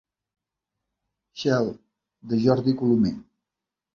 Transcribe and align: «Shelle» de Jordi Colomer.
«Shelle» 1.33 1.77
de 2.23 2.35
Jordi 2.35 2.75
Colomer. 2.75 3.13